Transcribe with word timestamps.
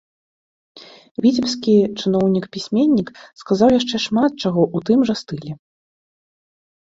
Віцебскі 1.23 1.75
чыноўнік-пісьменнік 1.99 3.07
сказаў 3.41 3.69
яшчэ 3.79 3.97
шмат 4.05 4.31
чаго 4.43 4.61
ў 4.75 4.77
тым 4.91 4.99
жа 5.11 5.19
стылі. 5.21 5.51